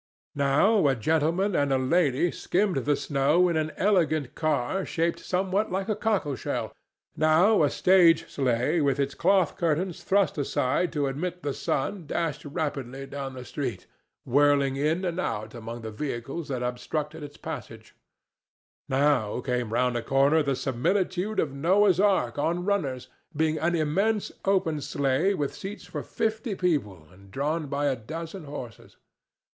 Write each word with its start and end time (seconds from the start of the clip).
Now 0.33 0.87
a 0.87 0.95
gentleman 0.95 1.55
and 1.55 1.91
lady 1.91 2.31
skimmed 2.31 2.77
the 2.85 2.95
snow 2.95 3.47
in 3.49 3.55
an 3.55 3.71
elegant 3.77 4.33
car 4.33 4.83
shaped 4.83 5.19
somewhat 5.19 5.71
like 5.71 5.89
a 5.89 5.95
cockle 5.95 6.35
shell; 6.35 6.73
now 7.15 7.61
a 7.61 7.69
stage 7.69 8.27
sleigh 8.27 8.81
with 8.81 8.99
its 8.99 9.13
cloth 9.13 9.57
curtains 9.57 10.03
thrust 10.03 10.39
aside 10.39 10.91
to 10.93 11.05
admit 11.05 11.43
the 11.43 11.53
sun 11.53 12.07
dashed 12.07 12.45
rapidly 12.45 13.05
down 13.05 13.35
the 13.35 13.45
street, 13.45 13.85
whirling 14.25 14.75
in 14.75 15.05
and 15.05 15.19
out 15.19 15.53
among 15.53 15.81
the 15.81 15.91
vehicles 15.91 16.47
that 16.47 16.63
obstructed 16.63 17.21
its 17.21 17.37
passage; 17.37 17.95
now 18.89 19.39
came 19.39 19.71
round 19.71 19.95
a 19.95 20.01
corner 20.01 20.41
the 20.41 20.55
similitude 20.55 21.39
of 21.39 21.53
Noah's 21.53 21.99
ark 21.99 22.39
on 22.39 22.65
runners, 22.65 23.07
being 23.37 23.59
an 23.59 23.75
immense 23.75 24.31
open 24.45 24.81
sleigh 24.81 25.35
with 25.35 25.53
seats 25.53 25.85
for 25.85 26.01
fifty 26.01 26.55
people 26.55 27.07
and 27.13 27.29
drawn 27.29 27.67
by 27.67 27.85
a 27.85 27.95
dozen 27.95 28.45
horses. 28.45 28.97